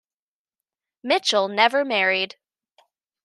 [1.03, 2.35] Mitchell never married.